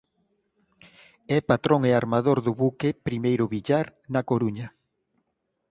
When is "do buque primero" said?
2.45-3.45